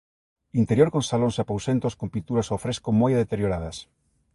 Interior 0.61 0.89
con 0.93 1.03
salóns 1.09 1.35
e 1.37 1.41
apousentos 1.43 1.93
con 1.99 2.07
pinturas 2.15 2.47
ao 2.49 2.61
fresco 2.65 2.89
moi 3.01 3.11
deterioradas. 3.21 3.77